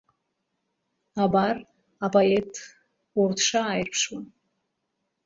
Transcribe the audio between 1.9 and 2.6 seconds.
апоет